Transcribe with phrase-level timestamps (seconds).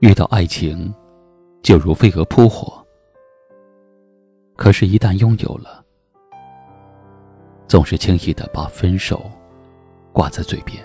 [0.00, 0.92] 遇到爱情，
[1.62, 2.84] 就如飞蛾扑火。
[4.56, 5.84] 可是，一旦拥有了，
[7.66, 9.22] 总是轻易的把分手
[10.12, 10.84] 挂在嘴边。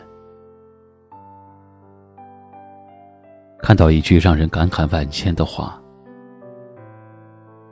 [3.62, 5.80] 看到一句让人感慨万千的话：“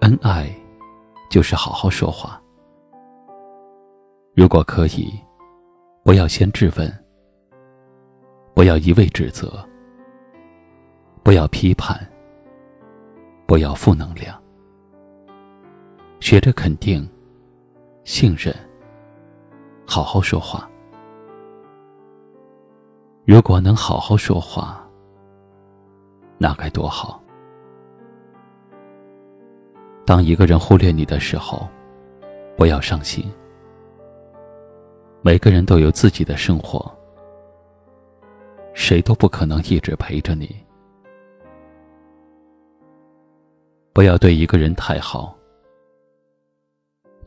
[0.02, 0.54] 恩爱，
[1.30, 2.42] 就是好好说话。
[4.36, 5.12] 如果可以，
[6.04, 6.92] 不要先质问，
[8.54, 9.66] 不要一味指责。”
[11.28, 12.00] 不要批判，
[13.46, 14.42] 不要负能量，
[16.22, 17.06] 学着肯定、
[18.06, 18.56] 信任，
[19.86, 20.70] 好好说话。
[23.26, 24.88] 如果能好好说话，
[26.38, 27.22] 那该多好。
[30.06, 31.68] 当一个人忽略你的时候，
[32.56, 33.30] 不要伤心。
[35.22, 36.90] 每个人都有自己的生活，
[38.74, 40.56] 谁都不可能一直陪着你。
[43.98, 45.36] 不要对一个人太好。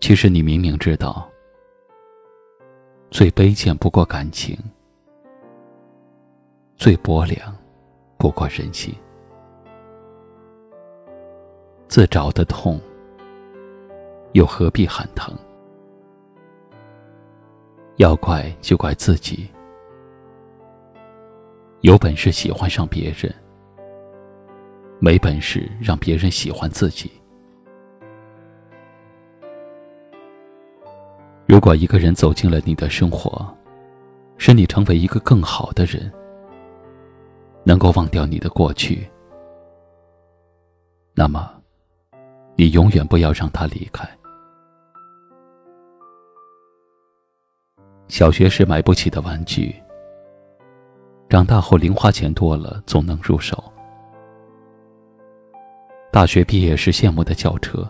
[0.00, 1.28] 其实你明明知道，
[3.10, 4.56] 最卑贱不过感情，
[6.76, 7.52] 最薄凉
[8.16, 8.94] 不过人心。
[11.88, 12.80] 自找的痛，
[14.34, 15.36] 又何必喊疼？
[17.96, 19.50] 要怪就怪自己，
[21.80, 23.34] 有本事喜欢上别人。
[25.02, 27.10] 没本事让别人喜欢自己。
[31.46, 33.52] 如果一个人走进了你的生活，
[34.36, 36.12] 使你成为一个更好的人，
[37.64, 39.10] 能够忘掉你的过去，
[41.14, 41.50] 那么，
[42.54, 44.06] 你永远不要让他离开。
[48.06, 49.74] 小学时买不起的玩具，
[51.28, 53.64] 长大后零花钱多了，总能入手。
[56.12, 57.88] 大学毕业时羡慕的轿车，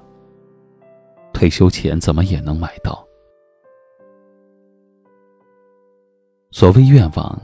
[1.32, 3.02] 退休前怎么也能买到。
[6.50, 7.40] 所谓愿望，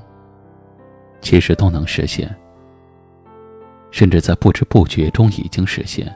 [1.23, 2.29] 其实都能实现，
[3.91, 6.07] 甚至在不知不觉中已经实现。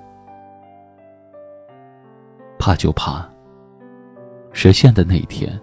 [2.59, 3.26] 怕就怕，
[4.53, 5.59] 实现的那一天，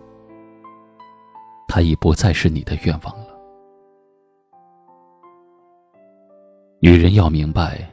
[1.67, 3.37] 它已不再是你的愿望了。
[6.79, 7.87] 女人要明白。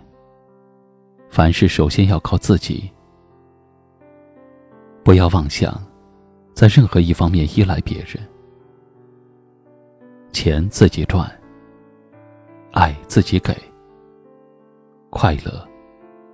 [1.34, 2.88] 凡事首先要靠自己，
[5.02, 5.84] 不要妄想
[6.54, 8.24] 在任何一方面依赖别人。
[10.30, 11.28] 钱自己赚，
[12.70, 13.52] 爱自己给，
[15.10, 15.68] 快乐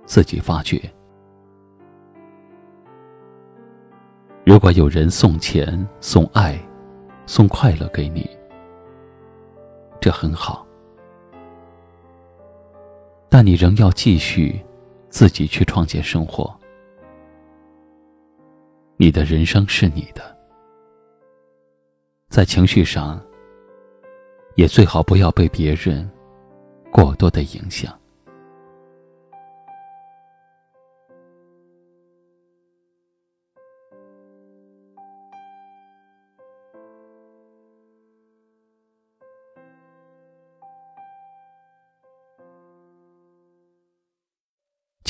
[0.05, 0.79] 自己发掘。
[4.45, 6.55] 如果有人送钱、送爱、
[7.25, 8.29] 送快乐给你，
[9.99, 10.63] 这很好，
[13.29, 14.63] 但你仍要继续。
[15.11, 16.57] 自己去创建生活，
[18.95, 20.35] 你的人生是你的，
[22.29, 23.21] 在情绪上，
[24.55, 26.09] 也最好不要被别人
[26.91, 28.00] 过多的影响。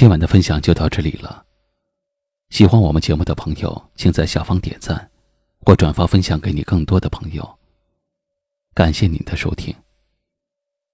[0.01, 1.45] 今晚的分享就到这里了。
[2.49, 5.11] 喜欢我们节目的朋友，请在下方点赞
[5.63, 7.47] 或转发分享给你更多的朋友。
[8.73, 9.75] 感谢您的收听，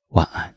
[0.09, 0.53] 晚安。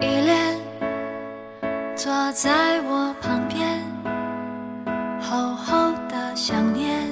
[0.00, 0.60] 依恋
[1.96, 3.82] 坐在我旁边，
[5.18, 7.10] 厚厚的想念，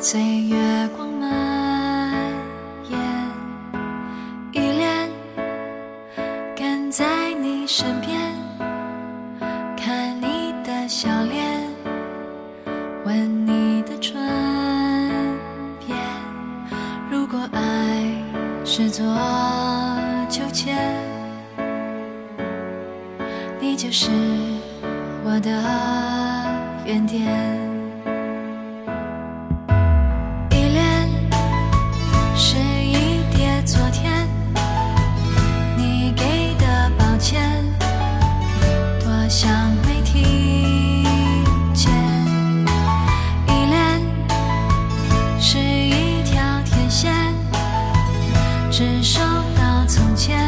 [0.00, 0.88] 岁月
[7.70, 8.18] 身边，
[9.76, 11.62] 看你的笑脸，
[13.04, 14.16] 吻你的唇
[15.78, 15.94] 边。
[17.10, 18.10] 如果爱
[18.64, 19.04] 是座
[20.30, 20.78] 秋千，
[23.60, 24.10] 你就是
[25.22, 25.50] 我的
[26.86, 27.67] 原点。
[48.78, 49.18] 只收
[49.58, 50.38] 到从前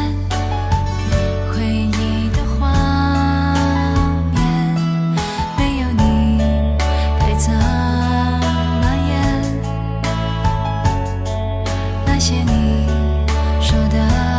[1.51, 2.71] 回忆的画
[4.33, 4.41] 面
[5.57, 6.37] 没有你
[7.19, 9.13] 该怎么演？
[12.05, 12.87] 那些你
[13.59, 14.30] 说的。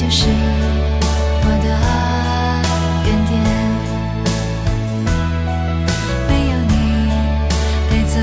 [0.00, 0.28] 就是
[1.42, 1.68] 我的
[3.04, 3.32] 原点。
[6.26, 6.72] 没有你
[7.90, 8.14] 该怎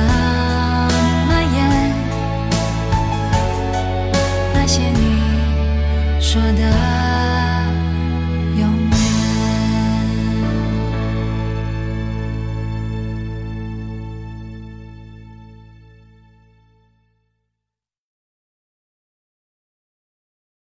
[1.27, 1.55] 么演？
[4.55, 4.99] 那些你
[6.19, 6.96] 说的。